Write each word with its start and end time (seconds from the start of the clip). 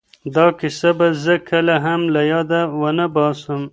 دا 0.35 0.45
کیسه 0.59 0.89
به 0.97 1.07
زه 1.23 1.35
کله 1.49 1.75
هم 1.85 2.01
له 2.13 2.21
یاده 2.31 2.61
ونه 2.79 3.07
باسم. 3.15 3.61